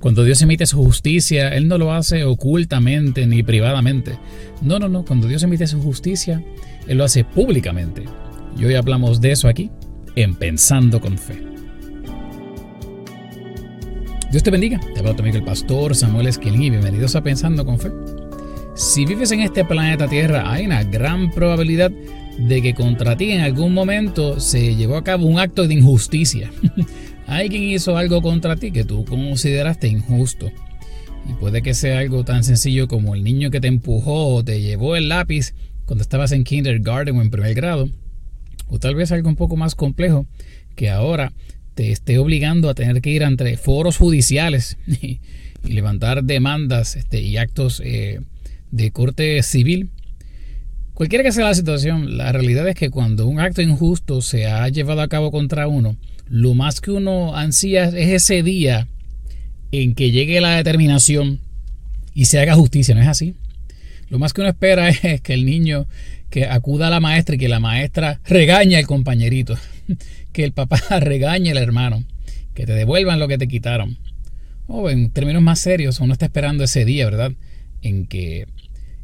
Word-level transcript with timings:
Cuando 0.00 0.22
Dios 0.22 0.40
emite 0.42 0.64
su 0.66 0.76
justicia, 0.76 1.48
Él 1.48 1.66
no 1.66 1.76
lo 1.76 1.92
hace 1.92 2.22
ocultamente 2.22 3.26
ni 3.26 3.42
privadamente. 3.42 4.16
No, 4.62 4.78
no, 4.78 4.88
no. 4.88 5.04
Cuando 5.04 5.26
Dios 5.26 5.42
emite 5.42 5.66
su 5.66 5.80
justicia, 5.82 6.40
Él 6.86 6.98
lo 6.98 7.04
hace 7.04 7.24
públicamente. 7.24 8.04
Y 8.56 8.64
hoy 8.64 8.74
hablamos 8.74 9.20
de 9.20 9.32
eso 9.32 9.48
aquí, 9.48 9.72
en 10.14 10.36
Pensando 10.36 11.00
con 11.00 11.18
Fe. 11.18 11.42
Dios 14.30 14.42
te 14.44 14.52
bendiga. 14.52 14.78
Te 14.94 15.00
habla 15.00 15.16
tu 15.16 15.22
amigo 15.22 15.38
el 15.38 15.44
pastor 15.44 15.96
Samuel 15.96 16.28
Esquilín 16.28 16.62
y 16.62 16.70
bienvenidos 16.70 17.16
a 17.16 17.22
Pensando 17.22 17.64
con 17.64 17.80
Fe. 17.80 17.90
Si 18.76 19.04
vives 19.04 19.32
en 19.32 19.40
este 19.40 19.64
planeta 19.64 20.06
Tierra, 20.06 20.52
hay 20.52 20.66
una 20.66 20.84
gran 20.84 21.32
probabilidad 21.32 21.90
de 22.38 22.62
que 22.62 22.72
contra 22.72 23.16
ti 23.16 23.32
en 23.32 23.40
algún 23.40 23.74
momento 23.74 24.38
se 24.38 24.76
llevó 24.76 24.96
a 24.96 25.02
cabo 25.02 25.26
un 25.26 25.40
acto 25.40 25.66
de 25.66 25.74
injusticia. 25.74 26.52
Alguien 27.28 27.62
hizo 27.62 27.98
algo 27.98 28.22
contra 28.22 28.56
ti 28.56 28.72
que 28.72 28.84
tú 28.84 29.04
consideraste 29.04 29.86
injusto. 29.86 30.50
Y 31.28 31.34
puede 31.34 31.60
que 31.60 31.74
sea 31.74 31.98
algo 31.98 32.24
tan 32.24 32.42
sencillo 32.42 32.88
como 32.88 33.14
el 33.14 33.22
niño 33.22 33.50
que 33.50 33.60
te 33.60 33.68
empujó 33.68 34.34
o 34.34 34.42
te 34.42 34.62
llevó 34.62 34.96
el 34.96 35.10
lápiz 35.10 35.52
cuando 35.84 36.00
estabas 36.00 36.32
en 36.32 36.42
kindergarten 36.42 37.16
o 37.16 37.22
en 37.22 37.30
primer 37.30 37.54
grado. 37.54 37.90
O 38.68 38.78
tal 38.78 38.94
vez 38.94 39.12
algo 39.12 39.28
un 39.28 39.36
poco 39.36 39.56
más 39.56 39.74
complejo 39.74 40.26
que 40.74 40.88
ahora 40.88 41.34
te 41.74 41.92
esté 41.92 42.18
obligando 42.18 42.70
a 42.70 42.74
tener 42.74 43.02
que 43.02 43.10
ir 43.10 43.22
ante 43.22 43.58
foros 43.58 43.98
judiciales 43.98 44.78
y, 44.86 45.20
levantar 45.64 46.24
demandas 46.24 46.96
este, 46.96 47.20
y 47.20 47.36
actos 47.36 47.82
eh, 47.84 48.20
de 48.70 48.90
corte 48.90 49.42
civil. 49.42 49.90
Cualquiera 50.98 51.22
que 51.22 51.30
sea 51.30 51.44
la 51.44 51.54
situación, 51.54 52.18
la 52.18 52.32
realidad 52.32 52.66
es 52.66 52.74
que 52.74 52.90
cuando 52.90 53.28
un 53.28 53.38
acto 53.38 53.62
injusto 53.62 54.20
se 54.20 54.48
ha 54.48 54.68
llevado 54.68 55.00
a 55.00 55.06
cabo 55.06 55.30
contra 55.30 55.68
uno, 55.68 55.96
lo 56.28 56.54
más 56.54 56.80
que 56.80 56.90
uno 56.90 57.36
ansía 57.36 57.84
es 57.84 58.08
ese 58.08 58.42
día 58.42 58.88
en 59.70 59.94
que 59.94 60.10
llegue 60.10 60.40
la 60.40 60.56
determinación 60.56 61.38
y 62.14 62.24
se 62.24 62.40
haga 62.40 62.56
justicia, 62.56 62.96
¿no 62.96 63.00
es 63.00 63.06
así? 63.06 63.36
Lo 64.10 64.18
más 64.18 64.32
que 64.32 64.40
uno 64.40 64.50
espera 64.50 64.88
es 65.04 65.20
que 65.20 65.34
el 65.34 65.46
niño 65.46 65.86
que 66.30 66.46
acuda 66.46 66.88
a 66.88 66.90
la 66.90 66.98
maestra 66.98 67.36
y 67.36 67.38
que 67.38 67.48
la 67.48 67.60
maestra 67.60 68.20
regañe 68.26 68.76
al 68.76 68.88
compañerito, 68.88 69.56
que 70.32 70.42
el 70.42 70.50
papá 70.50 70.80
regañe 70.98 71.52
al 71.52 71.58
hermano, 71.58 72.02
que 72.54 72.66
te 72.66 72.72
devuelvan 72.72 73.20
lo 73.20 73.28
que 73.28 73.38
te 73.38 73.46
quitaron. 73.46 73.98
O 74.66 74.90
en 74.90 75.12
términos 75.12 75.42
más 75.42 75.60
serios, 75.60 76.00
uno 76.00 76.12
está 76.12 76.26
esperando 76.26 76.64
ese 76.64 76.84
día, 76.84 77.04
¿verdad? 77.04 77.30
En 77.82 78.04
que 78.06 78.48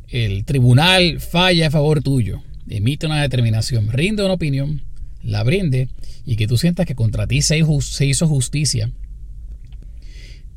el 0.09 0.45
tribunal 0.45 1.21
falla 1.21 1.69
a 1.69 1.71
favor 1.71 2.03
tuyo, 2.03 2.43
emite 2.69 3.07
una 3.07 3.23
determinación, 3.23 3.91
rinde 3.91 4.25
una 4.25 4.35
opinión 4.35 4.83
la 5.25 5.43
brinde 5.43 5.89
y 6.27 6.37
que 6.37 6.47
tú 6.47 6.57
sientas 6.57 6.87
que 6.87 6.95
contra 6.95 7.27
ti 7.27 7.43
se, 7.43 7.59
hizo 7.59 8.29
justicia. 8.29 8.91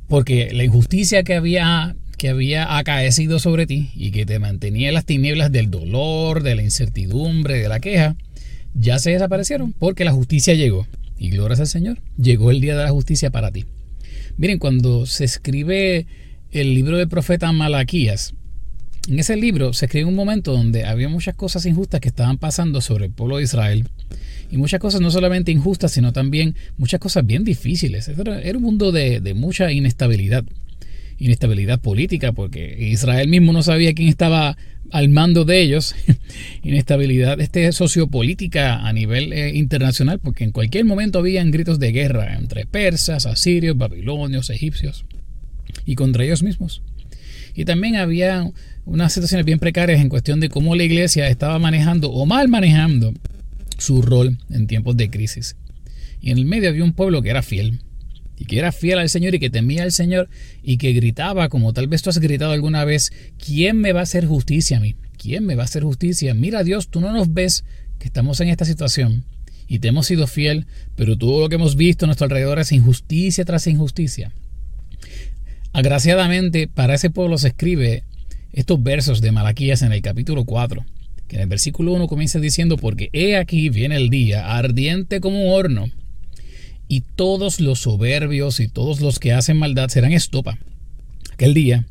Porque 0.07 0.51
la 0.53 0.63
injusticia 0.63 1.23
que 1.23 1.35
había, 1.35 1.95
que 2.17 2.29
había 2.29 2.77
acaecido 2.77 3.39
sobre 3.39 3.65
ti 3.65 3.89
y 3.95 4.11
que 4.11 4.25
te 4.25 4.39
mantenía 4.39 4.89
en 4.89 4.93
las 4.93 5.05
tinieblas 5.05 5.51
del 5.51 5.71
dolor, 5.71 6.43
de 6.43 6.55
la 6.55 6.63
incertidumbre, 6.63 7.55
de 7.59 7.67
la 7.67 7.79
queja, 7.79 8.15
ya 8.73 8.99
se 8.99 9.11
desaparecieron 9.11 9.73
porque 9.73 10.05
la 10.05 10.11
justicia 10.11 10.53
llegó. 10.53 10.87
Y 11.17 11.29
gloria 11.29 11.57
al 11.57 11.67
Señor, 11.67 11.99
llegó 12.17 12.51
el 12.51 12.61
día 12.61 12.77
de 12.77 12.83
la 12.83 12.91
justicia 12.91 13.31
para 13.31 13.51
ti. 13.51 13.65
Miren, 14.37 14.59
cuando 14.59 15.07
se 15.07 15.25
escribe 15.25 16.05
el 16.51 16.75
libro 16.75 16.97
del 16.97 17.07
profeta 17.07 17.51
Malaquías, 17.51 18.35
en 19.07 19.19
ese 19.19 19.35
libro 19.37 19.73
se 19.73 19.85
escribe 19.85 20.05
un 20.05 20.15
momento 20.15 20.51
donde 20.51 20.85
había 20.85 21.07
muchas 21.07 21.35
cosas 21.35 21.65
injustas 21.65 22.01
que 22.01 22.09
estaban 22.09 22.37
pasando 22.37 22.81
sobre 22.81 23.05
el 23.05 23.11
pueblo 23.11 23.37
de 23.37 23.43
Israel 23.43 23.87
y 24.51 24.57
muchas 24.57 24.79
cosas 24.79 25.01
no 25.01 25.11
solamente 25.11 25.51
injustas, 25.51 25.93
sino 25.93 26.13
también 26.13 26.55
muchas 26.77 26.99
cosas 26.99 27.25
bien 27.25 27.43
difíciles. 27.43 28.07
Era 28.09 28.57
un 28.57 28.63
mundo 28.63 28.91
de, 28.91 29.33
mucha 29.35 29.71
inestabilidad. 29.71 30.43
Inestabilidad 31.19 31.79
política, 31.79 32.31
porque 32.31 32.77
Israel 32.79 33.27
mismo 33.27 33.51
no 33.51 33.63
sabía 33.63 33.93
quién 33.95 34.07
estaba 34.07 34.55
al 34.91 35.09
mando 35.09 35.45
de 35.45 35.61
ellos. 35.61 35.95
Inestabilidad 36.63 37.41
este, 37.41 37.71
sociopolítica 37.71 38.87
a 38.87 38.93
nivel 38.93 39.33
eh, 39.33 39.55
internacional, 39.55 40.19
porque 40.19 40.43
en 40.43 40.51
cualquier 40.51 40.85
momento 40.85 41.19
habían 41.19 41.49
gritos 41.49 41.79
de 41.79 41.91
guerra 41.91 42.35
entre 42.35 42.67
persas, 42.67 43.25
asirios, 43.25 43.75
babilonios, 43.77 44.51
egipcios 44.51 45.05
y 45.85 45.95
contra 45.95 46.23
ellos 46.23 46.43
mismos. 46.43 46.83
Y 47.57 47.65
también 47.65 47.95
había 47.95 48.51
unas 48.85 49.11
situaciones 49.11 49.43
bien 49.43 49.57
precarias 49.57 49.99
en 49.99 50.09
cuestión 50.09 50.39
de 50.39 50.47
cómo 50.47 50.75
la 50.75 50.83
iglesia 50.83 51.27
estaba 51.27 51.57
manejando 51.57 52.11
o 52.11 52.27
mal 52.27 52.49
manejando 52.49 53.15
su 53.79 54.03
rol 54.03 54.37
en 54.51 54.67
tiempos 54.67 54.95
de 54.95 55.09
crisis. 55.09 55.55
Y 56.21 56.29
en 56.29 56.37
el 56.37 56.45
medio 56.45 56.69
había 56.69 56.83
un 56.83 56.93
pueblo 56.93 57.23
que 57.23 57.31
era 57.31 57.41
fiel, 57.41 57.79
y 58.37 58.45
que 58.45 58.59
era 58.59 58.71
fiel 58.71 58.99
al 58.99 59.09
Señor 59.09 59.33
y 59.33 59.39
que 59.39 59.49
temía 59.49 59.81
al 59.81 59.91
Señor 59.91 60.29
y 60.61 60.77
que 60.77 60.93
gritaba, 60.93 61.49
como 61.49 61.73
tal 61.73 61.87
vez 61.87 62.03
tú 62.03 62.11
has 62.11 62.19
gritado 62.19 62.51
alguna 62.51 62.85
vez, 62.85 63.11
¿quién 63.43 63.77
me 63.77 63.91
va 63.91 64.01
a 64.01 64.03
hacer 64.03 64.27
justicia 64.27 64.77
a 64.77 64.79
mí? 64.79 64.95
¿Quién 65.17 65.43
me 65.43 65.55
va 65.55 65.63
a 65.63 65.65
hacer 65.65 65.81
justicia? 65.81 66.35
Mira 66.35 66.63
Dios, 66.63 66.89
tú 66.89 67.01
no 67.01 67.11
nos 67.11 67.33
ves 67.33 67.63
que 67.97 68.05
estamos 68.05 68.39
en 68.39 68.49
esta 68.49 68.65
situación 68.65 69.25
y 69.67 69.79
te 69.79 69.87
hemos 69.87 70.05
sido 70.05 70.27
fiel, 70.27 70.67
pero 70.95 71.17
todo 71.17 71.41
lo 71.41 71.49
que 71.49 71.55
hemos 71.55 71.75
visto 71.75 72.05
a 72.05 72.07
nuestro 72.07 72.25
alrededor 72.25 72.59
es 72.59 72.71
injusticia 72.71 73.45
tras 73.45 73.65
injusticia. 73.65 74.31
Agraciadamente 75.77 76.67
para 76.67 76.95
ese 76.95 77.11
pueblo 77.11 77.37
se 77.37 77.49
escribe 77.49 78.03
estos 78.51 78.81
versos 78.81 79.21
de 79.21 79.31
Malaquías 79.31 79.83
en 79.83 79.91
el 79.91 80.01
capítulo 80.01 80.43
4 80.43 80.83
que 81.27 81.35
en 81.35 81.43
el 81.43 81.47
versículo 81.47 81.93
1 81.93 82.07
comienza 82.07 82.39
diciendo, 82.39 82.77
porque 82.77 83.11
he 83.13 83.37
aquí 83.37 83.69
viene 83.69 83.95
el 83.95 84.09
día, 84.09 84.57
ardiente 84.57 85.21
como 85.21 85.39
un 85.39 85.53
horno, 85.53 85.91
y 86.87 87.01
todos 87.01 87.59
los 87.59 87.81
soberbios 87.81 88.59
y 88.59 88.69
todos 88.69 89.01
los 89.01 89.19
que 89.19 89.33
hacen 89.33 89.57
maldad 89.57 89.89
serán 89.89 90.13
estopa. 90.13 90.57
Aquel 91.31 91.53
día 91.53 91.85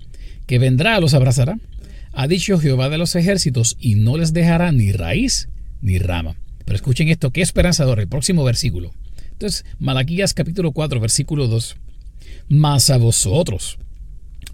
que 0.49 0.59
vendrá 0.59 0.99
los 0.99 1.15
abrazará, 1.15 1.61
ha 2.13 2.27
dicho 2.27 2.59
Jehová 2.59 2.89
de 2.89 2.99
los 2.99 3.15
ejércitos, 3.15 3.77
y 3.79 3.95
no 3.95 4.17
les 4.17 4.33
dejará 4.33 4.73
ni 4.73 4.91
raíz 4.91 5.49
ni 5.81 5.99
rama. 5.99 6.35
Pero 6.65 6.75
escuchen 6.75 7.09
esto, 7.09 7.31
qué 7.31 7.41
esperanzador, 7.41 8.01
el 8.01 8.09
próximo 8.09 8.43
versículo. 8.43 8.93
Entonces, 9.31 9.65
Malaquías 9.79 10.35
capítulo 10.35 10.73
4, 10.73 10.99
versículo 10.99 11.47
2. 11.47 11.77
Mas 12.49 12.91
a 12.91 12.97
vosotros, 12.97 13.79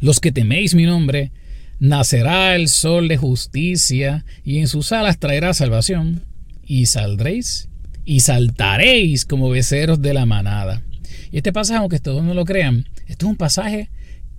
los 0.00 0.20
que 0.20 0.32
teméis 0.32 0.74
mi 0.74 0.84
nombre, 0.84 1.32
nacerá 1.78 2.56
el 2.56 2.68
sol 2.68 3.08
de 3.08 3.16
justicia, 3.16 4.24
y 4.44 4.58
en 4.58 4.68
sus 4.68 4.92
alas 4.92 5.18
traerá 5.18 5.54
salvación, 5.54 6.24
y 6.64 6.86
saldréis 6.86 7.68
y 8.04 8.20
saltaréis 8.20 9.24
como 9.24 9.50
becerros 9.50 10.02
de 10.02 10.14
la 10.14 10.26
manada. 10.26 10.82
Y 11.30 11.38
este 11.38 11.52
pasaje, 11.52 11.78
aunque 11.78 11.98
todos 11.98 12.22
no 12.22 12.34
lo 12.34 12.44
crean, 12.44 12.86
esto 13.06 13.26
es 13.26 13.30
un 13.30 13.36
pasaje 13.36 13.90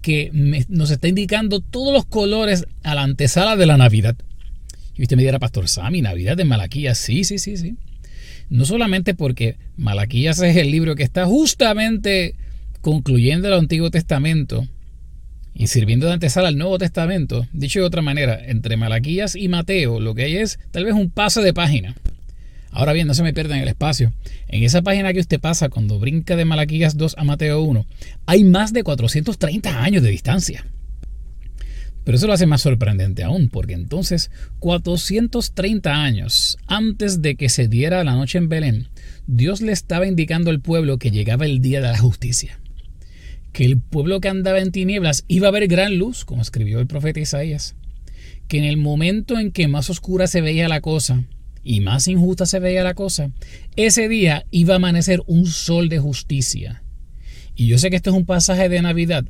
que 0.02 0.32
nos 0.68 0.92
está 0.92 1.08
indicando 1.08 1.62
todos 1.62 1.94
los 1.94 2.06
colores 2.06 2.66
a 2.84 2.94
la 2.94 3.04
antesala 3.04 3.56
de 3.56 3.66
la 3.66 3.78
Navidad. 3.78 4.16
Y 4.96 5.04
usted 5.04 5.16
me 5.16 5.24
dirá, 5.24 5.40
Pastor 5.40 5.68
Sami, 5.70 6.02
Navidad 6.02 6.38
de 6.38 6.44
Malaquías. 6.44 6.98
Sí, 6.98 7.24
sí, 7.24 7.40
sí, 7.40 7.58
sí. 7.58 7.78
No 8.50 8.66
solamente 8.66 9.16
porque 9.16 9.58
Malaquías 9.78 10.40
es 10.40 10.58
el 10.58 10.70
libro 10.70 10.96
que 10.96 11.04
está 11.04 11.26
justamente 11.26 12.36
concluyendo 12.84 13.48
el 13.48 13.54
Antiguo 13.54 13.90
Testamento 13.90 14.68
y 15.54 15.68
sirviendo 15.68 16.06
de 16.06 16.14
antesala 16.14 16.50
al 16.50 16.58
Nuevo 16.58 16.78
Testamento, 16.78 17.48
dicho 17.54 17.80
de 17.80 17.86
otra 17.86 18.02
manera, 18.02 18.38
entre 18.46 18.76
Malaquías 18.76 19.38
y 19.38 19.48
Mateo, 19.48 20.02
lo 20.02 20.14
que 20.14 20.24
hay 20.24 20.36
es 20.36 20.60
tal 20.72 20.84
vez 20.84 20.94
un 20.94 21.10
paso 21.10 21.42
de 21.42 21.54
página. 21.54 21.96
Ahora 22.72 22.92
bien, 22.92 23.08
no 23.08 23.14
se 23.14 23.24
me 23.24 23.34
pierdan 23.34 23.60
el 23.60 23.70
espacio. 23.70 24.12
En 24.50 24.64
esa 24.64 24.82
página 24.82 25.14
que 25.14 25.22
usted 25.22 25.40
pasa 25.40 25.70
cuando 25.70 25.98
brinca 25.98 26.36
de 26.36 26.44
Malaquías 26.44 26.98
2 26.98 27.16
a 27.18 27.24
Mateo 27.24 27.62
1, 27.62 27.86
hay 28.26 28.44
más 28.44 28.74
de 28.74 28.84
430 28.84 29.82
años 29.82 30.04
de 30.04 30.10
distancia. 30.10 30.66
Pero 32.04 32.18
eso 32.18 32.28
lo 32.28 32.34
hace 32.34 32.48
más 32.48 32.64
sorprendente 32.64 33.24
aún, 33.24 33.48
porque 33.48 33.76
entonces, 33.76 34.30
430 34.60 36.04
años 36.04 36.58
antes 36.68 37.22
de 37.22 37.36
que 37.38 37.48
se 37.48 37.70
diera 37.70 38.04
la 38.04 38.16
noche 38.16 38.40
en 38.40 38.50
Belén, 38.50 38.90
Dios 39.26 39.62
le 39.62 39.72
estaba 39.72 40.06
indicando 40.06 40.50
al 40.50 40.60
pueblo 40.60 40.98
que 40.98 41.12
llegaba 41.12 41.46
el 41.46 41.62
día 41.62 41.80
de 41.80 41.88
la 41.88 41.98
justicia 41.98 42.60
que 43.54 43.66
el 43.66 43.80
pueblo 43.80 44.20
que 44.20 44.30
andaba 44.30 44.60
en 44.60 44.72
tinieblas 44.72 45.24
iba 45.28 45.48
a 45.48 45.52
ver 45.52 45.68
gran 45.68 45.98
luz, 45.98 46.26
como 46.26 46.42
escribió 46.42 46.80
el 46.80 46.88
profeta 46.88 47.20
Isaías, 47.20 47.76
que 48.48 48.58
en 48.58 48.66
el 48.66 48.78
momento 48.78 49.40
en 49.40 49.52
que 49.52 49.68
más 49.68 49.90
oscura 49.90 50.28
se 50.28 50.42
veía 50.42 50.68
la 50.68 50.82
cosa 50.82 51.24
y 51.64 51.80
más 51.80 52.08
injusta 52.08 52.46
se 52.46 52.60
veía 52.60 52.84
la 52.84 52.96
cosa, 52.96 53.32
ese 53.76 54.10
día 54.10 54.46
iba 54.52 54.74
a 54.74 54.78
amanecer 54.78 55.22
un 55.28 55.46
sol 55.46 55.88
de 55.88 56.00
justicia. 56.00 56.84
Y 57.56 57.68
yo 57.68 57.78
sé 57.78 57.90
que 57.90 57.96
este 57.96 58.10
es 58.10 58.16
un 58.16 58.26
pasaje 58.26 58.68
de 58.68 58.82
Navidad, 58.82 59.24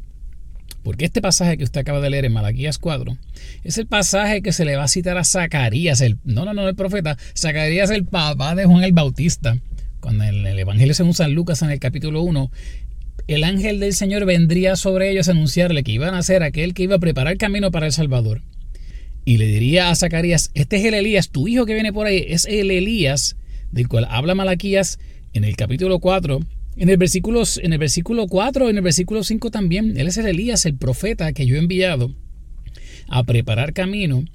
porque 0.83 1.05
este 1.05 1.21
pasaje 1.21 1.57
que 1.57 1.65
usted 1.65 1.81
acaba 1.81 1.99
de 1.99 2.09
leer 2.09 2.25
en 2.25 2.33
Malaquías 2.33 2.77
4 2.77 3.17
es 3.63 3.77
el 3.77 3.87
pasaje 3.87 4.41
que 4.41 4.53
se 4.53 4.65
le 4.65 4.77
va 4.77 4.85
a 4.85 4.87
citar 4.87 5.17
a 5.17 5.25
Zacarías, 5.25 5.99
el, 6.01 6.17
no, 6.23 6.45
no, 6.45 6.53
no, 6.53 6.67
el 6.67 6.75
profeta, 6.75 7.17
Zacarías 7.37 7.89
el 7.89 8.05
papá 8.05 8.55
de 8.55 8.65
Juan 8.65 8.83
el 8.83 8.93
Bautista. 8.93 9.57
Cuando 9.99 10.25
en 10.25 10.45
el 10.45 10.59
Evangelio 10.59 10.93
según 10.93 11.13
San 11.13 11.33
Lucas 11.33 11.61
en 11.61 11.69
el 11.69 11.79
capítulo 11.79 12.23
1 12.23 12.51
el 13.27 13.43
ángel 13.43 13.79
del 13.79 13.93
Señor 13.93 14.25
vendría 14.25 14.75
sobre 14.75 15.11
ellos 15.11 15.27
a 15.27 15.31
anunciarle 15.31 15.83
que 15.83 15.91
iban 15.91 16.13
a 16.13 16.23
ser 16.23 16.43
aquel 16.43 16.73
que 16.73 16.83
iba 16.83 16.95
a 16.95 16.99
preparar 16.99 17.37
camino 17.37 17.71
para 17.71 17.85
el 17.85 17.93
Salvador. 17.93 18.41
Y 19.25 19.37
le 19.37 19.47
diría 19.47 19.89
a 19.89 19.95
Zacarías, 19.95 20.51
este 20.53 20.77
es 20.77 20.85
el 20.85 20.93
Elías, 20.93 21.29
tu 21.29 21.47
hijo 21.47 21.65
que 21.65 21.73
viene 21.73 21.93
por 21.93 22.07
ahí, 22.07 22.25
es 22.27 22.45
el 22.45 22.71
Elías 22.71 23.37
del 23.71 23.87
cual 23.87 24.07
habla 24.09 24.35
Malaquías 24.35 24.99
en 25.33 25.43
el 25.43 25.55
capítulo 25.55 25.99
4, 25.99 26.39
En 26.77 26.89
el, 26.89 26.97
versículo, 26.97 27.43
en 27.61 27.73
el 27.73 27.79
versículo 27.79 28.27
4, 28.27 28.69
en 28.69 28.77
el 28.77 28.83
versículo 28.83 29.23
5 29.23 29.51
también, 29.51 29.97
Él 29.97 30.07
es 30.07 30.17
el 30.17 30.27
Elías, 30.27 30.65
el 30.65 30.75
profeta 30.75 31.33
que 31.33 31.45
yo 31.45 31.55
he 31.55 31.59
enviado 31.59 32.13
a 33.09 33.23
preparar 33.23 33.73
camino. 33.73 34.25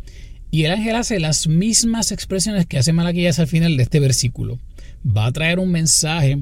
Y 0.51 0.65
el 0.65 0.73
ángel 0.73 0.97
hace 0.97 1.21
las 1.21 1.47
mismas 1.47 2.11
expresiones 2.11 2.67
que 2.67 2.79
hace 2.79 2.93
Malaquías 2.93 3.39
al 3.39 3.47
final 3.47 3.77
de 3.77 3.83
este 3.83 4.01
versículo. 4.01 4.59
Va 5.07 5.27
a 5.27 5.33
traer 5.33 5.59
un 5.59 5.71
mensaje 5.71 6.39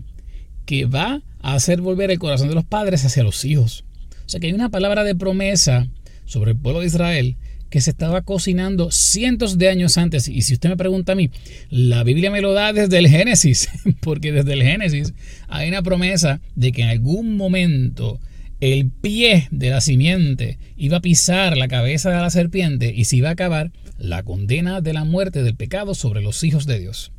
que 0.67 0.85
va 0.85 1.23
a 1.41 1.55
hacer 1.55 1.81
volver 1.81 2.11
el 2.11 2.19
corazón 2.19 2.49
de 2.49 2.55
los 2.55 2.65
padres 2.65 3.05
hacia 3.05 3.23
los 3.23 3.45
hijos. 3.45 3.85
O 4.27 4.29
sea 4.29 4.41
que 4.41 4.49
hay 4.49 4.53
una 4.53 4.71
palabra 4.71 5.05
de 5.05 5.15
promesa 5.15 5.89
sobre 6.25 6.51
el 6.51 6.59
pueblo 6.59 6.81
de 6.81 6.87
Israel 6.87 7.37
que 7.71 7.81
se 7.81 7.91
estaba 7.91 8.23
cocinando 8.23 8.91
cientos 8.91 9.59
de 9.59 9.69
años 9.69 9.99
antes. 9.99 10.29
Y 10.29 10.43
si 10.43 10.55
usted 10.55 10.69
me 10.69 10.77
pregunta 10.77 11.13
a 11.13 11.17
mí, 11.17 11.31
la 11.71 12.05
Biblia 12.05 12.31
me 12.31 12.41
lo 12.41 12.53
da 12.53 12.73
desde 12.73 12.99
el 12.99 13.09
Génesis, 13.09 13.69
porque 14.01 14.33
desde 14.33 14.53
el 14.53 14.63
Génesis 14.63 15.15
hay 15.49 15.69
una 15.69 15.83
promesa 15.83 16.41
de 16.55 16.73
que 16.73 16.83
en 16.83 16.89
algún 16.89 17.37
momento 17.37 18.21
el 18.61 18.91
pie 18.91 19.49
de 19.51 19.71
la 19.71 19.81
simiente 19.81 20.59
iba 20.77 20.99
a 20.99 21.03
pisar 21.03 21.57
la 21.57 21.69
cabeza 21.69 22.11
de 22.11 22.17
la 22.17 22.31
serpiente 22.31 22.93
y 22.95 23.05
se 23.05 23.17
iba 23.17 23.29
a 23.29 23.33
acabar 23.33 23.73
la 23.99 24.23
condena 24.23 24.81
de 24.81 24.93
la 24.93 25.05
muerte 25.05 25.43
del 25.43 25.57
pecado 25.57 25.95
sobre 25.95 26.23
los 26.23 26.43
hijos 26.45 26.67
de 26.67 26.79
Dios. 26.79 27.13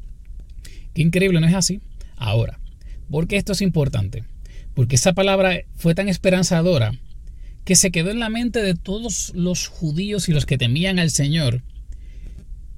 Qué 0.93 1.01
increíble, 1.01 1.39
¿no 1.39 1.47
es 1.47 1.53
así? 1.53 1.81
Ahora, 2.15 2.59
¿por 3.09 3.27
qué 3.27 3.37
esto 3.37 3.53
es 3.53 3.61
importante? 3.61 4.23
Porque 4.73 4.95
esa 4.95 5.13
palabra 5.13 5.61
fue 5.75 5.95
tan 5.95 6.09
esperanzadora 6.09 6.93
que 7.65 7.75
se 7.75 7.91
quedó 7.91 8.11
en 8.11 8.19
la 8.19 8.29
mente 8.29 8.61
de 8.61 8.75
todos 8.75 9.33
los 9.35 9.67
judíos 9.67 10.29
y 10.29 10.33
los 10.33 10.45
que 10.45 10.57
temían 10.57 10.99
al 10.99 11.09
Señor 11.11 11.63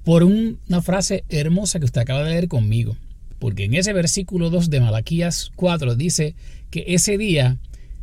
por 0.04 0.24
una 0.24 0.82
frase 0.82 1.24
hermosa 1.28 1.78
que 1.78 1.84
usted 1.84 2.00
acaba 2.00 2.24
de 2.24 2.30
leer 2.30 2.48
conmigo. 2.48 2.96
Porque 3.38 3.64
en 3.64 3.74
ese 3.74 3.92
versículo 3.92 4.50
2 4.50 4.70
de 4.70 4.80
Malaquías 4.80 5.52
4 5.56 5.94
dice 5.94 6.34
que 6.70 6.84
ese 6.88 7.16
día 7.18 7.58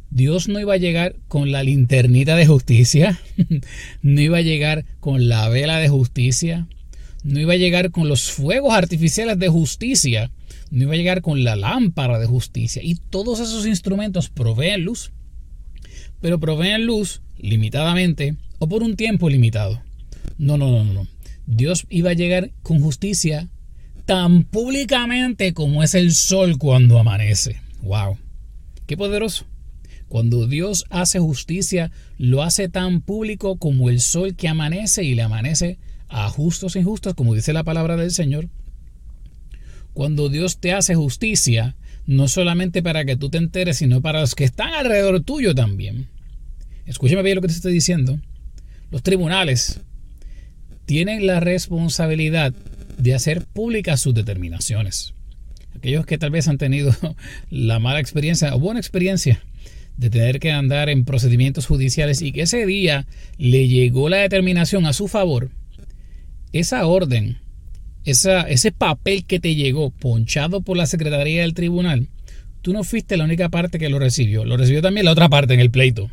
Dios 0.09 0.47
no 0.47 0.59
iba 0.59 0.73
a 0.73 0.77
llegar 0.77 1.15
con 1.27 1.51
la 1.51 1.63
linternita 1.63 2.35
de 2.35 2.47
justicia, 2.47 3.19
no 4.01 4.21
iba 4.21 4.37
a 4.37 4.41
llegar 4.41 4.85
con 4.99 5.27
la 5.27 5.49
vela 5.49 5.79
de 5.79 5.89
justicia, 5.89 6.67
no 7.27 7.41
iba 7.41 7.53
a 7.53 7.57
llegar 7.57 7.91
con 7.91 8.07
los 8.07 8.31
fuegos 8.31 8.73
artificiales 8.73 9.37
de 9.37 9.49
justicia, 9.49 10.31
no 10.71 10.83
iba 10.83 10.93
a 10.93 10.97
llegar 10.97 11.21
con 11.21 11.43
la 11.43 11.57
lámpara 11.57 12.19
de 12.19 12.25
justicia. 12.25 12.81
Y 12.81 12.95
todos 12.95 13.41
esos 13.41 13.65
instrumentos 13.65 14.29
proveen 14.29 14.85
luz, 14.85 15.11
pero 16.21 16.39
proveen 16.39 16.85
luz 16.85 17.21
limitadamente 17.37 18.37
o 18.59 18.69
por 18.69 18.81
un 18.81 18.95
tiempo 18.95 19.29
limitado. 19.29 19.81
No, 20.37 20.57
no, 20.57 20.71
no, 20.71 20.85
no. 20.85 21.07
Dios 21.45 21.85
iba 21.89 22.11
a 22.11 22.13
llegar 22.13 22.51
con 22.63 22.79
justicia 22.79 23.49
tan 24.05 24.45
públicamente 24.45 25.53
como 25.53 25.83
es 25.83 25.95
el 25.95 26.13
sol 26.13 26.57
cuando 26.57 26.97
amanece. 26.97 27.59
¡Wow! 27.81 28.17
¡Qué 28.85 28.95
poderoso! 28.95 29.45
Cuando 30.07 30.47
Dios 30.47 30.85
hace 30.89 31.19
justicia, 31.19 31.91
lo 32.17 32.41
hace 32.41 32.69
tan 32.69 33.01
público 33.01 33.57
como 33.57 33.89
el 33.89 33.99
sol 33.99 34.37
que 34.37 34.47
amanece 34.47 35.03
y 35.03 35.13
le 35.13 35.23
amanece 35.23 35.77
a 36.09 36.29
justos 36.29 36.75
e 36.75 36.79
injustos, 36.79 37.13
como 37.13 37.33
dice 37.33 37.53
la 37.53 37.63
palabra 37.63 37.95
del 37.95 38.11
Señor. 38.11 38.49
Cuando 39.93 40.29
Dios 40.29 40.59
te 40.59 40.73
hace 40.73 40.95
justicia, 40.95 41.75
no 42.05 42.27
solamente 42.27 42.83
para 42.83 43.03
que 43.05 43.17
tú 43.17 43.29
te 43.29 43.37
enteres, 43.37 43.77
sino 43.77 44.01
para 44.01 44.21
los 44.21 44.35
que 44.35 44.43
están 44.43 44.73
alrededor 44.73 45.21
tuyo 45.21 45.53
también. 45.55 46.07
Escúchame 46.85 47.23
bien 47.23 47.35
lo 47.35 47.41
que 47.41 47.49
te 47.49 47.53
estoy 47.53 47.73
diciendo. 47.73 48.19
Los 48.91 49.03
tribunales 49.03 49.81
tienen 50.85 51.27
la 51.27 51.41
responsabilidad 51.41 52.53
de 52.97 53.13
hacer 53.13 53.43
públicas 53.45 53.99
sus 53.99 54.13
determinaciones. 54.13 55.13
Aquellos 55.75 56.05
que 56.05 56.17
tal 56.17 56.31
vez 56.31 56.47
han 56.47 56.57
tenido 56.57 56.95
la 57.49 57.79
mala 57.79 57.99
experiencia 57.99 58.55
o 58.55 58.59
buena 58.59 58.79
experiencia 58.79 59.43
de 59.97 60.09
tener 60.09 60.39
que 60.39 60.51
andar 60.51 60.89
en 60.89 61.05
procedimientos 61.05 61.65
judiciales 61.65 62.21
y 62.21 62.31
que 62.31 62.43
ese 62.43 62.65
día 62.65 63.05
le 63.37 63.67
llegó 63.67 64.09
la 64.09 64.17
determinación 64.17 64.85
a 64.85 64.93
su 64.93 65.07
favor, 65.07 65.49
esa 66.51 66.85
orden 66.85 67.37
ese 68.07 68.71
papel 68.71 69.25
que 69.25 69.39
te 69.39 69.55
llegó 69.55 69.89
ponchado 69.89 70.61
por 70.61 70.77
la 70.77 70.85
Secretaría 70.85 71.41
del 71.41 71.53
Tribunal, 71.53 72.07
tú 72.61 72.71
no 72.71 72.83
fuiste 72.83 73.17
la 73.17 73.25
única 73.25 73.49
parte 73.49 73.79
que 73.79 73.89
lo 73.89 73.99
recibió, 73.99 74.45
lo 74.45 74.55
recibió 74.55 74.81
también 74.81 75.05
la 75.05 75.11
otra 75.11 75.27
parte 75.27 75.53
en 75.53 75.59
el 75.59 75.71
pleito. 75.71 76.09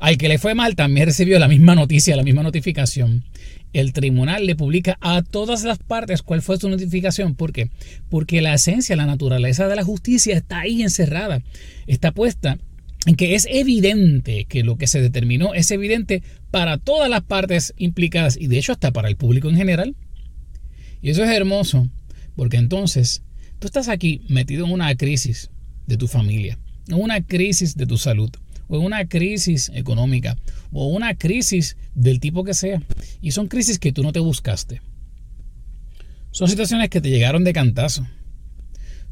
Al 0.00 0.18
que 0.18 0.28
le 0.28 0.38
fue 0.38 0.54
mal 0.54 0.74
también 0.74 1.06
recibió 1.06 1.38
la 1.38 1.46
misma 1.46 1.76
noticia, 1.76 2.16
la 2.16 2.24
misma 2.24 2.42
notificación. 2.42 3.24
El 3.72 3.92
tribunal 3.92 4.44
le 4.44 4.56
publica 4.56 4.98
a 5.00 5.22
todas 5.22 5.62
las 5.62 5.78
partes 5.78 6.22
cuál 6.22 6.42
fue 6.42 6.58
su 6.58 6.68
notificación. 6.68 7.36
¿Por 7.36 7.52
qué? 7.52 7.70
Porque 8.10 8.40
la 8.42 8.54
esencia, 8.54 8.96
la 8.96 9.06
naturaleza 9.06 9.68
de 9.68 9.76
la 9.76 9.84
justicia 9.84 10.36
está 10.36 10.60
ahí 10.60 10.82
encerrada. 10.82 11.42
Está 11.86 12.12
puesta 12.12 12.58
que 13.12 13.34
es 13.34 13.46
evidente 13.50 14.46
que 14.46 14.64
lo 14.64 14.76
que 14.76 14.86
se 14.86 15.00
determinó 15.00 15.52
es 15.52 15.70
evidente 15.70 16.22
para 16.50 16.78
todas 16.78 17.10
las 17.10 17.22
partes 17.22 17.74
implicadas 17.76 18.36
y 18.40 18.46
de 18.46 18.58
hecho 18.58 18.72
hasta 18.72 18.92
para 18.92 19.08
el 19.08 19.16
público 19.16 19.48
en 19.50 19.56
general. 19.56 19.94
Y 21.02 21.10
eso 21.10 21.22
es 21.22 21.30
hermoso, 21.30 21.88
porque 22.34 22.56
entonces 22.56 23.22
tú 23.58 23.66
estás 23.66 23.88
aquí 23.88 24.22
metido 24.28 24.64
en 24.64 24.72
una 24.72 24.94
crisis 24.96 25.50
de 25.86 25.98
tu 25.98 26.08
familia, 26.08 26.58
en 26.88 26.94
una 26.94 27.20
crisis 27.20 27.76
de 27.76 27.86
tu 27.86 27.98
salud, 27.98 28.30
o 28.68 28.76
en 28.76 28.82
una 28.82 29.06
crisis 29.06 29.70
económica, 29.74 30.38
o 30.72 30.86
una 30.86 31.14
crisis 31.14 31.76
del 31.94 32.20
tipo 32.20 32.42
que 32.42 32.54
sea. 32.54 32.82
Y 33.20 33.32
son 33.32 33.48
crisis 33.48 33.78
que 33.78 33.92
tú 33.92 34.02
no 34.02 34.12
te 34.12 34.20
buscaste. 34.20 34.80
Son 36.30 36.48
situaciones 36.48 36.88
que 36.88 37.02
te 37.02 37.10
llegaron 37.10 37.44
de 37.44 37.52
cantazo. 37.52 38.06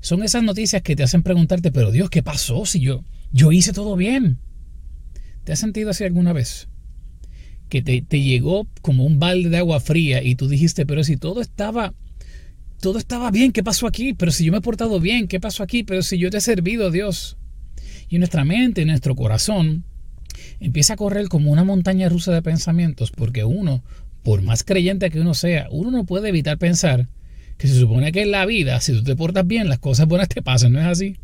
Son 0.01 0.23
esas 0.23 0.43
noticias 0.43 0.83
que 0.83 0.97
te 0.97 1.03
hacen 1.03 1.23
preguntarte, 1.23 1.71
pero 1.71 1.91
Dios, 1.91 2.11
¿qué 2.11 2.23
pasó 2.23 2.67
si 2.67 2.81
yo, 2.81 3.05
yo 3.33 3.53
hice 3.53 3.73
todo 3.73 3.97
bien? 3.97 4.39
¿Te 5.45 5.53
has 5.53 5.59
sentido 5.59 5.91
así 5.91 6.05
alguna 6.05 6.33
vez? 6.33 6.69
que 7.73 7.81
te, 7.81 8.21
llegó 8.21 8.67
como 8.83 9.07
un 9.07 9.19
balde 9.19 9.49
de 9.49 9.57
agua 9.57 9.81
fría 9.81 10.23
y 10.23 10.35
tú 10.35 10.47
dijiste, 10.47 10.85
pero 10.85 11.05
si 11.05 11.17
todo 11.17 11.41
estaba, 11.41 11.95
todo 12.83 12.99
estaba 12.99 13.31
bien, 13.31 13.51
¿qué 13.51 13.63
pasó 13.63 13.87
aquí? 13.87 14.13
Pero 14.13 14.31
si 14.31 14.45
yo 14.45 14.53
me 14.53 14.59
he 14.59 14.61
portado 14.61 15.01
bien, 15.01 15.27
¿qué 15.27 15.41
pasó 15.41 15.63
aquí? 15.63 15.83
Pero 15.83 16.03
si 16.03 16.19
yo 16.19 16.29
te 16.29 16.37
he 16.37 16.41
servido, 16.43 16.91
Dios. 16.91 17.39
Y 18.11 18.19
nuestra 18.19 18.45
mente, 18.45 18.85
nuestro 18.85 19.17
corazón, 19.17 19.85
empieza 20.61 20.93
a 20.93 20.97
correr 20.97 21.29
como 21.29 21.51
una 21.51 21.65
montaña 21.65 22.11
rusa 22.11 22.31
de 22.31 22.43
pensamientos, 22.43 23.11
porque 23.11 23.43
uno, 23.45 23.83
por 24.23 24.43
más 24.43 24.65
creyente 24.65 25.09
que 25.09 25.21
uno 25.21 25.33
sea, 25.33 25.69
uno 25.71 25.91
no 25.91 26.05
puede 26.05 26.29
evitar 26.29 26.59
pensar 26.59 27.09
que 27.57 27.69
se 27.69 27.81
supone 27.81 28.13
que 28.13 28.21
en 28.21 28.33
la 28.33 28.45
vida, 28.45 28.83
si 28.83 28.93
tú 28.93 29.03
te 29.03 29.17
portas 29.17 29.47
bien, 29.47 29.71
las 29.71 29.79
cosas 29.79 30.07
buenas 30.07 30.29
te 30.29 30.43
pasan, 30.43 30.73
¿no 30.73 30.81
es 30.81 30.87
así? 30.89 31.17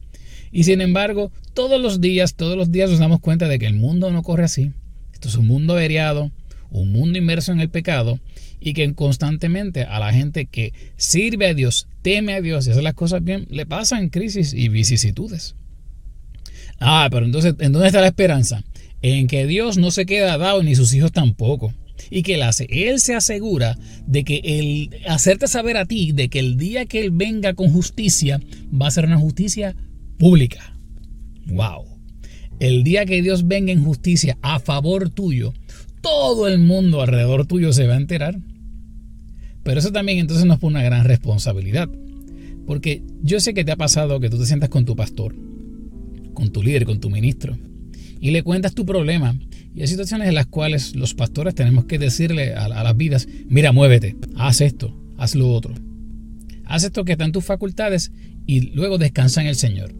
Y 0.50 0.65
sin 0.65 0.81
embargo, 0.81 1.31
todos 1.55 1.81
los 1.81 2.00
días, 2.00 2.35
todos 2.35 2.56
los 2.56 2.71
días 2.71 2.91
nos 2.91 2.99
damos 2.99 3.21
cuenta 3.21 3.49
de 3.49 3.59
que 3.59 3.67
el 3.67 3.75
mundo 3.75 4.11
no 4.11 4.23
corre 4.23 4.45
así. 4.45 4.73
Esto 5.12 5.29
es 5.29 5.37
un 5.37 5.47
mundo 5.47 5.75
averiado, 5.75 6.31
un 6.71 6.93
mundo 6.93 7.19
inmerso 7.19 7.52
en 7.52 7.61
el 7.61 7.71
pecado 7.71 8.21
y 8.61 8.73
que 8.73 8.93
constantemente 8.95 9.83
a 9.85 9.99
la 9.99 10.12
gente 10.12 10.47
que 10.47 10.73
sirve 10.97 11.49
a 11.49 11.55
Dios, 11.55 11.88
teme 12.02 12.35
a 12.35 12.40
Dios 12.40 12.67
y 12.67 12.71
hace 12.71 12.83
las 12.83 12.95
cosas 12.95 13.23
bien, 13.23 13.47
le 13.50 13.67
pasan 13.67 14.09
crisis 14.09 14.52
y 14.55 14.69
vicisitudes. 14.69 15.55
Ah, 16.81 17.09
pero 17.11 17.26
entonces, 17.26 17.55
¿en 17.59 17.73
dónde 17.73 17.88
está 17.88 18.00
la 18.00 18.09
esperanza? 18.09 18.62
En 19.02 19.26
que 19.26 19.47
Dios 19.47 19.78
no 19.78 19.90
se 19.90 20.07
queda 20.07 20.38
dado 20.38 20.62
ni 20.62 20.75
sus 20.75 20.95
hijos 20.95 21.12
tampoco. 21.12 21.73
¿Y 22.11 22.23
que 22.23 22.35
Él 22.35 22.43
hace? 22.43 22.67
Él 22.71 23.00
se 23.00 23.14
asegura 23.14 23.76
de 24.07 24.25
que 24.25 24.40
el 24.45 24.90
hacerte 25.09 25.49
saber 25.49 25.76
a 25.76 25.85
ti 25.85 26.12
de 26.12 26.28
que 26.28 26.38
el 26.38 26.57
día 26.57 26.87
que 26.87 27.00
Él 27.00 27.11
venga 27.11 27.55
con 27.55 27.71
justicia 27.71 28.40
va 28.71 28.87
a 28.87 28.93
ser 28.93 29.07
una 29.07 29.19
justicia 29.19 29.75
pública. 30.19 30.75
¡Wow! 31.47 31.85
El 32.61 32.83
día 32.83 33.07
que 33.07 33.23
Dios 33.23 33.47
venga 33.47 33.73
en 33.73 33.85
justicia 33.85 34.37
a 34.43 34.59
favor 34.59 35.11
tuyo, 35.11 35.55
todo 36.01 36.49
el 36.49 36.59
mundo 36.59 37.01
alrededor 37.01 37.47
tuyo 37.47 37.73
se 37.73 37.87
va 37.87 37.95
a 37.95 37.99
enterar. 37.99 38.39
Pero 39.63 39.81
eso 39.81 39.93
también 39.93 40.19
entonces 40.19 40.47
nos 40.47 40.59
pone 40.59 40.77
una 40.77 40.85
gran 40.85 41.05
responsabilidad. 41.05 41.89
Porque 42.67 43.03
yo 43.23 43.41
sé 43.41 43.55
que 43.55 43.65
te 43.65 43.73
ha 43.73 43.77
pasado 43.77 44.21
que 44.21 44.29
tú 44.29 44.39
te 44.39 44.47
sientas 44.47 44.69
con 44.69 44.85
tu 44.85 44.97
pastor, 44.97 45.35
con 46.35 46.51
tu 46.51 46.63
líder, 46.63 46.85
con 46.85 47.01
tu 47.01 47.11
ministro, 47.11 47.57
y 48.21 48.31
le 48.31 48.43
cuentas 48.43 48.75
tu 48.75 48.85
problema. 48.85 49.39
Y 49.75 49.81
hay 49.81 49.87
situaciones 49.87 50.29
en 50.29 50.35
las 50.35 50.47
cuales 50.47 50.97
los 50.97 51.15
pastores 51.15 51.55
tenemos 51.55 51.85
que 51.85 51.99
decirle 51.99 52.55
a, 52.55 52.69
las 52.69 52.97
vidas, 52.97 53.29
mira, 53.49 53.73
muévete, 53.73 54.17
haz 54.37 54.61
esto, 54.61 54.95
haz 55.17 55.35
lo 55.35 55.51
otro. 55.51 55.75
Haz 56.65 56.85
esto 56.85 57.05
que 57.05 57.13
está 57.13 57.25
en 57.25 57.33
tus 57.33 57.45
facultades 57.45 58.13
y 58.47 58.73
luego 58.73 58.99
descansa 58.99 59.41
en 59.41 59.47
el 59.47 59.55
Señor. 59.55 59.95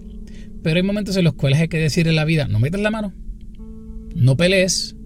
Pero 0.63 0.77
hay 0.77 0.83
momentos 0.83 1.17
en 1.17 1.25
los 1.25 1.35
cuales 1.35 1.61
hay 1.61 1.69
que 1.69 1.79
decirle 1.79 2.13
a 2.13 2.17
la 2.17 2.25
vida, 2.25 2.49
no 2.49 2.59
metas 2.59 2.81
la 2.81 2.91
mano, 2.91 3.13
no 4.15 4.37
pelees, 4.37 4.97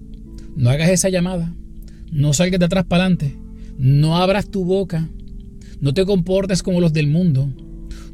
no 0.57 0.71
hagas 0.71 0.91
esa 0.91 1.09
llamada. 1.09 1.55
No 2.11 2.35
salgas 2.35 2.61
de 2.61 2.67
atrás 2.67 2.85
para 2.85 3.05
adelante. 3.05 3.37
No 3.79 4.19
abras 4.19 4.51
tu 4.51 4.65
boca. 4.65 5.09
No 5.81 5.95
te 5.95 6.05
comportes 6.05 6.63
como 6.63 6.81
los 6.81 6.93
del 6.93 7.07
mundo. 7.07 7.53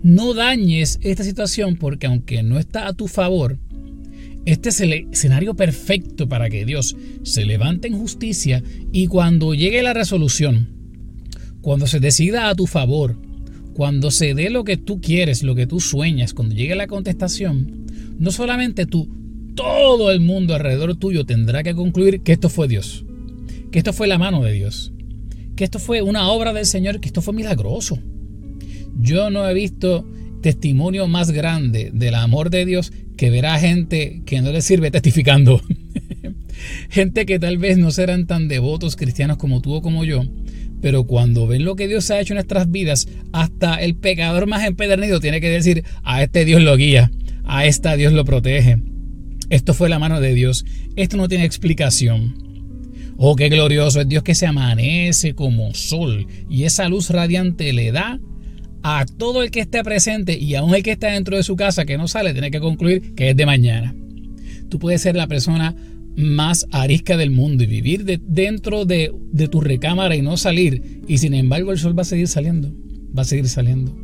No 0.03 0.35
dañes 0.35 1.01
esta 1.03 1.25
situación 1.25 1.77
porque 1.77 2.07
aunque 2.07 2.45
no 2.45 2.59
está 2.59 2.87
a 2.87 2.93
tu 2.93 3.09
favor, 3.09 3.59
este 4.47 4.69
es 4.69 4.81
el 4.81 4.93
escenario 4.93 5.55
perfecto 5.55 6.29
para 6.29 6.49
que 6.49 6.65
Dios 6.65 6.97
se 7.25 7.45
levante 7.45 7.89
en 7.89 7.99
justicia 7.99 8.63
y 8.93 9.09
cuando 9.09 9.53
llegue 9.53 9.83
la 9.83 9.95
resolución, 9.95 10.69
cuando 11.61 11.89
se 11.89 11.99
decida 11.99 12.49
a 12.49 12.55
tu 12.55 12.69
favor, 12.69 13.17
cuando 13.79 14.11
se 14.11 14.35
dé 14.35 14.51
lo 14.51 14.65
que 14.65 14.77
tú 14.77 15.01
quieres, 15.01 15.45
lo 15.45 15.55
que 15.55 15.69
tú 15.69 15.79
sueñas, 15.79 16.35
cuando 16.35 16.53
llegue 16.53 16.75
la 16.75 16.89
contestación, 16.89 17.87
no 18.19 18.33
solamente 18.33 18.87
tú, 18.87 19.09
todo 19.55 20.11
el 20.11 20.19
mundo 20.19 20.57
alrededor 20.57 20.97
tuyo 20.97 21.25
tendrá 21.25 21.63
que 21.63 21.77
concluir 21.77 22.23
que 22.23 22.33
esto 22.33 22.49
fue 22.49 22.67
Dios, 22.67 23.05
que 23.71 23.79
esto 23.79 23.93
fue 23.93 24.09
la 24.09 24.19
mano 24.19 24.43
de 24.43 24.53
Dios, 24.53 24.93
que 25.55 25.63
esto 25.63 25.79
fue 25.79 26.03
una 26.03 26.29
obra 26.29 26.53
del 26.53 26.67
Señor, 26.67 26.99
que 26.99 27.07
esto 27.07 27.23
fue 27.23 27.35
milagroso. 27.35 28.01
Yo 28.99 29.31
no 29.31 29.49
he 29.49 29.55
visto 29.55 30.05
testimonio 30.43 31.07
más 31.07 31.31
grande 31.31 31.93
del 31.95 32.17
amor 32.17 32.51
de 32.51 32.67
Dios 32.67 32.93
que 33.17 33.31
ver 33.31 33.47
a 33.47 33.61
gente 33.61 34.23
que 34.27 34.43
no 34.43 34.51
le 34.51 34.61
sirve 34.61 34.91
testificando. 34.91 35.63
gente 36.91 37.27
que 37.27 37.39
tal 37.39 37.59
vez 37.59 37.79
no 37.79 37.93
serán 37.93 38.27
tan 38.27 38.49
devotos 38.49 38.97
cristianos 38.97 39.37
como 39.37 39.63
tú 39.63 39.75
o 39.75 39.83
como 39.83 40.05
yo, 40.05 40.25
pero 40.81 41.05
cuando 41.05 41.47
ven 41.47 41.65
lo 41.65 41.77
que 41.77 41.89
Dios 41.89 42.11
ha 42.11 42.21
hecho 42.21 42.33
en 42.33 42.37
nuestras 42.37 42.71
vidas, 42.71 43.09
hasta 43.33 43.77
el 43.77 43.97
pecador 43.97 44.47
más 44.47 44.65
empedernido 44.65 45.21
tiene 45.21 45.41
que 45.41 45.51
decir, 45.51 45.85
a 46.03 46.23
este 46.23 46.45
Dios 46.45 46.63
lo 46.63 46.77
guía, 46.77 47.11
a 47.45 47.67
esta 47.67 47.97
Dios 47.97 48.13
lo 48.13 48.25
protege. 48.25 48.79
Esto 49.51 49.75
fue 49.75 49.89
la 49.89 49.99
mano 49.99 50.21
de 50.21 50.35
Dios. 50.35 50.65
Esto 50.97 51.17
no 51.17 51.29
tiene 51.29 51.45
explicación. 51.45 52.35
Oh, 53.17 53.35
qué 53.35 53.49
glorioso 53.49 54.01
es 54.01 54.09
Dios 54.09 54.23
que 54.23 54.35
se 54.35 54.47
amanece 54.47 55.35
como 55.35 55.75
sol 55.75 56.27
y 56.49 56.65
esa 56.65 56.89
luz 56.89 57.11
radiante 57.11 57.73
le 57.73 57.91
da 57.91 58.21
a 58.85 59.07
todo 59.07 59.43
el 59.43 59.51
que 59.51 59.59
esté 59.61 59.83
presente 59.83 60.39
y 60.39 60.55
aún 60.55 60.75
el 60.75 60.85
que 60.85 60.93
está 60.93 61.09
dentro 61.09 61.37
de 61.37 61.43
su 61.43 61.57
casa 61.57 61.85
que 61.85 61.99
no 61.99 62.07
sale, 62.07 62.33
tiene 62.33 62.53
que 62.53 62.61
concluir 62.61 63.15
que 63.17 63.31
es 63.31 63.37
de 63.37 63.45
mañana. 63.45 63.93
Tú 64.69 64.79
puedes 64.79 65.03
ser 65.03 65.17
la 65.17 65.27
persona 65.27 65.75
más 66.19 66.67
arisca 66.73 67.17
del 67.17 67.31
mundo 67.31 67.63
y 67.63 67.69
vivir 67.69 68.05
dentro 68.05 68.85
de, 68.85 69.15
de 69.31 69.47
tu 69.47 69.61
recámara 69.61 70.17
y 70.17 70.23
no 70.23 70.37
salir 70.37 71.03
y 71.07 71.19
sin 71.19 71.33
embargo 71.33 71.71
el 71.71 71.79
sol 71.79 71.97
va 71.97 72.03
a 72.03 72.07
seguir 72.07 72.27
saliendo, 72.27 72.75
va 73.17 73.23
a 73.23 73.25
seguir 73.25 73.49
saliendo. 73.49 73.97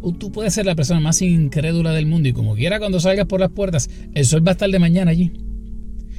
O 0.00 0.12
tú 0.12 0.32
puedes 0.32 0.52
ser 0.52 0.66
la 0.66 0.74
persona 0.74 0.98
más 0.98 1.22
incrédula 1.22 1.92
del 1.92 2.06
mundo 2.06 2.28
y 2.28 2.32
como 2.32 2.56
quiera 2.56 2.80
cuando 2.80 2.98
salgas 2.98 3.26
por 3.26 3.38
las 3.38 3.52
puertas, 3.52 3.88
el 4.14 4.26
sol 4.26 4.44
va 4.44 4.50
a 4.50 4.52
estar 4.52 4.68
de 4.68 4.80
mañana 4.80 5.12
allí. 5.12 5.30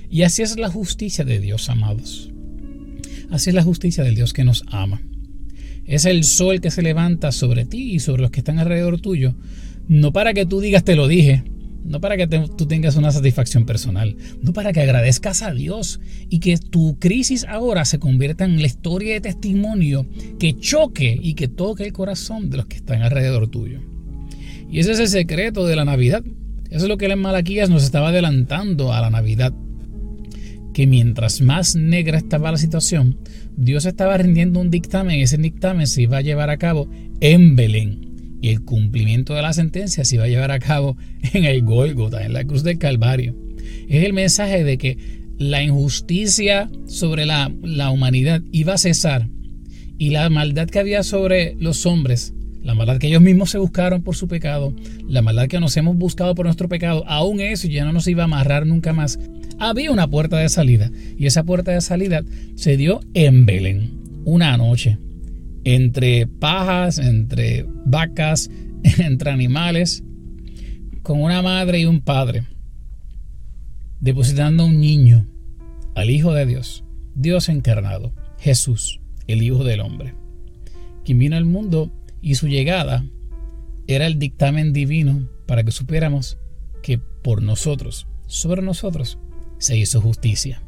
Y 0.09 0.21
así 0.21 0.41
es 0.41 0.57
la 0.57 0.69
justicia 0.69 1.25
de 1.25 1.39
Dios, 1.39 1.69
amados. 1.69 2.31
Así 3.29 3.49
es 3.49 3.55
la 3.55 3.63
justicia 3.63 4.05
del 4.05 4.15
Dios 4.15 4.31
que 4.31 4.45
nos 4.45 4.63
ama. 4.67 5.01
Es 5.85 6.05
el 6.05 6.23
sol 6.23 6.61
que 6.61 6.71
se 6.71 6.81
levanta 6.81 7.33
sobre 7.33 7.65
ti 7.65 7.93
y 7.93 7.99
sobre 7.99 8.21
los 8.21 8.31
que 8.31 8.39
están 8.39 8.59
alrededor 8.59 9.01
tuyo, 9.01 9.35
no 9.89 10.13
para 10.13 10.33
que 10.33 10.45
tú 10.45 10.61
digas 10.61 10.85
te 10.85 10.95
lo 10.95 11.09
dije, 11.09 11.43
no 11.83 11.99
para 11.99 12.17
que 12.17 12.27
tú 12.27 12.65
tengas 12.65 12.95
una 12.95 13.11
satisfacción 13.11 13.65
personal, 13.65 14.15
no 14.41 14.53
para 14.53 14.73
que 14.73 14.81
agradezcas 14.81 15.41
a 15.41 15.53
Dios 15.53 15.99
y 16.29 16.39
que 16.39 16.57
tu 16.57 16.97
crisis 16.99 17.45
ahora 17.47 17.85
se 17.85 17.99
convierta 17.99 18.45
en 18.45 18.59
la 18.59 18.67
historia 18.67 19.13
de 19.13 19.21
testimonio 19.21 20.05
que 20.39 20.57
choque 20.57 21.17
y 21.21 21.33
que 21.33 21.47
toque 21.47 21.85
el 21.85 21.93
corazón 21.93 22.49
de 22.49 22.57
los 22.57 22.65
que 22.67 22.77
están 22.77 23.01
alrededor 23.01 23.47
tuyo. 23.47 23.81
Y 24.69 24.79
ese 24.79 24.93
es 24.93 24.99
el 24.99 25.07
secreto 25.07 25.65
de 25.65 25.75
la 25.75 25.85
Navidad. 25.85 26.23
Eso 26.69 26.85
es 26.85 26.89
lo 26.89 26.97
que 26.97 27.05
en 27.07 27.19
Malaquías 27.19 27.69
nos 27.69 27.83
estaba 27.83 28.09
adelantando 28.09 28.93
a 28.93 29.01
la 29.01 29.09
Navidad. 29.09 29.53
Que 30.73 30.87
mientras 30.87 31.41
más 31.41 31.75
negra 31.75 32.17
estaba 32.17 32.51
la 32.51 32.57
situación, 32.57 33.17
Dios 33.57 33.85
estaba 33.85 34.17
rindiendo 34.17 34.61
un 34.61 34.71
dictamen 34.71 35.19
y 35.19 35.23
ese 35.23 35.37
dictamen 35.37 35.87
se 35.87 36.03
iba 36.03 36.17
a 36.17 36.21
llevar 36.21 36.49
a 36.49 36.57
cabo 36.57 36.87
en 37.19 37.57
Belén 37.57 38.10
y 38.41 38.49
el 38.49 38.61
cumplimiento 38.63 39.35
de 39.35 39.43
la 39.43 39.53
sentencia 39.53 40.03
se 40.03 40.15
iba 40.15 40.25
a 40.25 40.27
llevar 40.27 40.51
a 40.51 40.59
cabo 40.59 40.97
en 41.33 41.45
el 41.45 41.61
Gólgota, 41.63 42.25
en 42.25 42.33
la 42.33 42.43
cruz 42.43 42.63
del 42.63 42.79
Calvario. 42.79 43.35
Es 43.87 44.03
el 44.03 44.13
mensaje 44.13 44.63
de 44.63 44.77
que 44.77 44.97
la 45.37 45.63
injusticia 45.63 46.69
sobre 46.87 47.25
la, 47.25 47.51
la 47.61 47.91
humanidad 47.91 48.41
iba 48.51 48.73
a 48.73 48.77
cesar 48.77 49.27
y 49.97 50.09
la 50.09 50.29
maldad 50.29 50.67
que 50.67 50.79
había 50.79 51.03
sobre 51.03 51.55
los 51.59 51.85
hombres, 51.85 52.33
la 52.63 52.73
maldad 52.73 52.97
que 52.97 53.07
ellos 53.07 53.21
mismos 53.21 53.51
se 53.51 53.57
buscaron 53.57 54.01
por 54.01 54.15
su 54.15 54.27
pecado, 54.27 54.73
la 55.07 55.21
maldad 55.21 55.47
que 55.47 55.59
nos 55.59 55.77
hemos 55.77 55.95
buscado 55.95 56.35
por 56.35 56.45
nuestro 56.45 56.69
pecado, 56.69 57.03
aún 57.07 57.39
eso 57.39 57.67
ya 57.67 57.85
no 57.85 57.93
nos 57.93 58.07
iba 58.07 58.23
a 58.23 58.25
amarrar 58.25 58.65
nunca 58.65 58.93
más. 58.93 59.19
Había 59.59 59.91
una 59.91 60.07
puerta 60.07 60.37
de 60.37 60.49
salida 60.49 60.91
y 61.17 61.27
esa 61.27 61.43
puerta 61.43 61.71
de 61.71 61.81
salida 61.81 62.23
se 62.55 62.77
dio 62.77 63.01
en 63.13 63.45
Belén, 63.45 63.91
una 64.25 64.57
noche 64.57 64.97
entre 65.63 66.27
pajas, 66.27 66.97
entre 66.97 67.65
vacas, 67.85 68.49
entre 68.99 69.31
animales, 69.31 70.03
con 71.03 71.21
una 71.21 71.41
madre 71.41 71.79
y 71.79 71.85
un 71.85 72.01
padre, 72.01 72.43
depositando 73.99 74.65
un 74.65 74.79
niño 74.79 75.27
al 75.95 76.09
Hijo 76.09 76.33
de 76.33 76.45
Dios, 76.45 76.83
Dios 77.15 77.49
encarnado, 77.49 78.13
Jesús, 78.39 78.99
el 79.27 79.41
Hijo 79.41 79.63
del 79.63 79.81
Hombre, 79.81 80.15
quien 81.03 81.19
vino 81.19 81.35
al 81.35 81.45
mundo 81.45 81.91
y 82.21 82.35
su 82.35 82.47
llegada 82.47 83.05
era 83.87 84.07
el 84.07 84.19
dictamen 84.19 84.73
divino 84.73 85.27
para 85.47 85.63
que 85.63 85.71
supiéramos 85.71 86.37
que 86.81 86.97
por 86.97 87.41
nosotros, 87.41 88.07
sobre 88.27 88.61
nosotros, 88.61 89.19
se 89.57 89.77
hizo 89.77 90.01
justicia. 90.01 90.61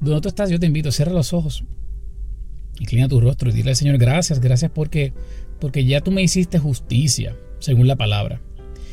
Donde 0.00 0.20
tú 0.20 0.28
estás, 0.28 0.50
yo 0.50 0.60
te 0.60 0.66
invito, 0.66 0.92
cierra 0.92 1.12
los 1.12 1.32
ojos 1.32 1.64
Inclina 2.80 3.08
tu 3.08 3.20
rostro 3.20 3.50
y 3.50 3.52
dile 3.52 3.74
Señor 3.74 3.98
gracias, 3.98 4.40
gracias 4.40 4.70
porque, 4.74 5.12
porque 5.60 5.84
ya 5.84 6.00
tú 6.00 6.10
me 6.10 6.22
hiciste 6.22 6.58
justicia, 6.58 7.36
según 7.58 7.86
la 7.86 7.96
palabra. 7.96 8.40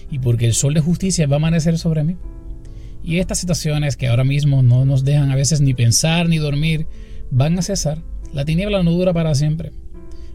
Y 0.09 0.19
porque 0.19 0.45
el 0.45 0.53
sol 0.53 0.73
de 0.73 0.81
justicia 0.81 1.27
va 1.27 1.35
a 1.35 1.37
amanecer 1.37 1.77
sobre 1.77 2.03
mí. 2.03 2.17
Y 3.03 3.17
estas 3.17 3.39
situaciones 3.39 3.97
que 3.97 4.07
ahora 4.07 4.23
mismo 4.23 4.61
no 4.61 4.85
nos 4.85 5.03
dejan 5.03 5.31
a 5.31 5.35
veces 5.35 5.61
ni 5.61 5.73
pensar 5.73 6.29
ni 6.29 6.37
dormir, 6.37 6.85
van 7.31 7.57
a 7.57 7.61
cesar. 7.61 8.03
La 8.33 8.45
tiniebla 8.45 8.83
no 8.83 8.91
dura 8.91 9.13
para 9.13 9.33
siempre. 9.33 9.71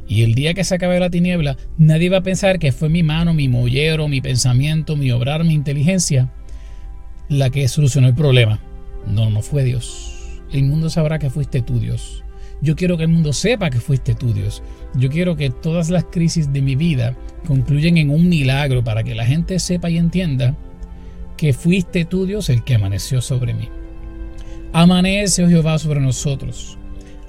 Y 0.09 0.23
el 0.23 0.35
día 0.35 0.55
que 0.55 0.65
se 0.65 0.75
acabe 0.75 1.01
la 1.01 1.11
tiniebla, 1.11 1.57
nadie 1.79 2.11
va 2.11 2.19
a 2.19 2.23
pensar 2.23 2.59
que 2.59 2.73
fue 2.73 2.89
mi 2.89 3.03
mano, 3.03 3.35
mi 3.35 3.49
mollero, 3.49 4.09
mi 4.09 4.21
pensamiento, 4.21 4.97
mi 4.97 5.11
obrar, 5.11 5.45
mi 5.45 5.55
inteligencia 5.55 6.33
la 7.29 7.51
que 7.51 7.67
solucionó 7.69 8.09
el 8.09 8.15
problema. 8.15 8.61
No, 9.07 9.31
no 9.31 9.43
fue 9.43 9.65
Dios. 9.65 10.41
El 10.53 10.65
mundo 10.65 10.91
sabrá 10.91 11.19
que 11.19 11.31
fuiste 11.31 11.63
tú, 11.63 11.81
Dios. 11.81 12.25
Yo 12.63 12.75
quiero 12.75 12.97
que 12.97 13.05
el 13.05 13.11
mundo 13.11 13.33
sepa 13.33 13.71
que 13.71 13.81
fuiste 13.81 14.15
tú, 14.15 14.33
Dios. 14.33 14.63
Yo 14.95 15.11
quiero 15.11 15.37
que 15.37 15.51
todas 15.51 15.91
las 15.91 16.05
crisis 16.05 16.53
de 16.53 16.63
mi 16.63 16.75
vida 16.75 17.17
concluyan 17.47 17.99
en 17.99 18.11
un 18.11 18.29
milagro 18.29 18.83
para 18.83 19.05
que 19.05 19.15
la 19.15 19.27
gente 19.27 19.59
sepa 19.59 19.91
y 19.91 19.99
entienda 19.99 20.57
que 21.37 21.53
fuiste 21.53 22.05
tú, 22.05 22.27
Dios, 22.27 22.49
el 22.49 22.65
que 22.65 22.75
amaneció 22.75 23.21
sobre 23.21 23.55
mí. 23.55 23.69
Amanece, 24.73 25.45
oh 25.45 25.49
Jehová, 25.49 25.79
sobre 25.79 26.01
nosotros. 26.01 26.79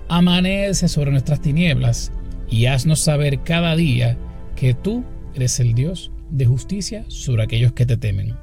Amanece 0.08 0.88
sobre 0.88 1.12
nuestras 1.12 1.42
tinieblas 1.42 2.12
y 2.50 2.66
haznos 2.66 3.00
saber 3.00 3.44
cada 3.44 3.76
día 3.76 4.18
que 4.56 4.74
tú 4.74 5.04
eres 5.36 5.60
el 5.60 5.74
Dios 5.74 6.12
de 6.30 6.46
justicia 6.46 7.06
sobre 7.10 7.44
aquellos 7.44 7.74
que 7.74 7.86
te 7.86 7.98
temen. 7.98 8.36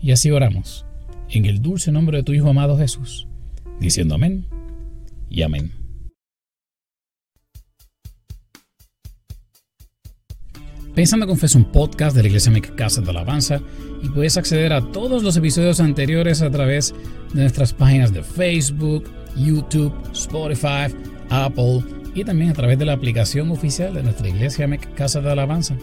Y 0.00 0.12
así 0.12 0.30
oramos, 0.30 0.84
en 1.30 1.46
el 1.46 1.62
dulce 1.62 1.92
nombre 1.92 2.18
de 2.18 2.24
tu 2.24 2.32
Hijo 2.32 2.50
amado 2.50 2.76
Jesús, 2.76 3.26
diciendo 3.80 4.16
amén 4.16 4.46
y 5.30 5.42
amén. 5.42 5.83
Pensando 10.94 11.26
con 11.26 11.36
Fe 11.36 11.46
es 11.46 11.56
un 11.56 11.64
podcast 11.64 12.14
de 12.14 12.22
la 12.22 12.28
Iglesia 12.28 12.52
Casa 12.76 13.00
de 13.00 13.10
Alabanza 13.10 13.60
y 14.00 14.08
puedes 14.10 14.36
acceder 14.36 14.72
a 14.72 14.80
todos 14.80 15.24
los 15.24 15.36
episodios 15.36 15.80
anteriores 15.80 16.40
a 16.40 16.52
través 16.52 16.94
de 17.32 17.40
nuestras 17.40 17.72
páginas 17.72 18.12
de 18.12 18.22
Facebook, 18.22 19.02
YouTube, 19.36 19.92
Spotify, 20.12 20.94
Apple 21.30 21.82
y 22.14 22.22
también 22.22 22.50
a 22.50 22.54
través 22.54 22.78
de 22.78 22.84
la 22.84 22.92
aplicación 22.92 23.50
oficial 23.50 23.92
de 23.92 24.04
nuestra 24.04 24.28
Iglesia 24.28 24.68
Casa 24.94 25.20
de 25.20 25.32
Alabanza. 25.32 25.76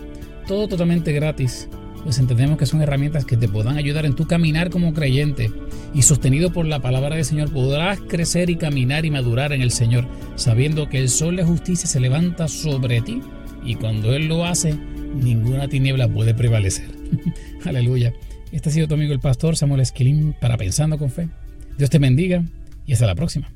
Todo 0.48 0.70
totalmente 0.70 1.12
gratis, 1.12 1.68
pues 2.06 2.18
entendemos 2.18 2.58
que 2.58 2.65
son 2.65 2.82
herramientas 2.82 3.25
que 3.25 3.36
te 3.36 3.50
puedan 3.50 3.75
ayudar 3.75 4.06
en 4.06 4.15
tu 4.15 4.27
caminar 4.27 4.70
como 4.70 4.94
creyente 4.94 5.51
y 5.94 6.03
sostenido 6.03 6.53
por 6.53 6.65
la 6.65 6.80
palabra 6.80 7.18
del 7.18 7.25
Señor 7.25 7.51
podrás 7.51 8.00
crecer 8.00 8.50
y 8.50 8.56
caminar 8.56 9.06
y 9.06 9.12
madurar 9.12 9.51
en 9.51 9.62
el 9.62 9.72
Señor, 9.72 10.06
sabiendo 10.38 10.88
que 10.88 11.00
el 11.00 11.10
sol 11.10 11.36
de 11.36 11.44
justicia 11.44 11.88
se 11.88 12.00
levanta 12.00 12.48
sobre 12.48 13.01
ti 13.01 13.22
y 13.63 13.75
cuando 13.75 14.13
Él 14.13 14.27
lo 14.27 14.46
hace, 14.46 14.80
ninguna 15.13 15.68
tiniebla 15.68 16.08
puede 16.08 16.34
prevalecer. 16.34 16.88
Aleluya. 17.65 18.13
Este 18.51 18.70
ha 18.70 18.72
sido 18.72 18.88
tu 18.88 18.96
amigo 18.96 19.13
el 19.13 19.20
pastor 19.20 19.56
Samuel 19.56 19.82
Esquilín 19.82 20.34
para 20.39 20.58
Pensando 20.58 20.98
con 20.98 21.10
Fe. 21.10 21.30
Dios 21.77 21.89
te 21.89 22.00
bendiga 22.00 22.44
y 22.86 22.94
hasta 22.94 23.08
la 23.08 23.15
próxima. 23.15 23.50